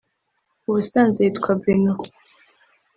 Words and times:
ubusanzwe 0.69 1.19
yitwa 1.25 1.51
‘Bruno’ 1.59 1.91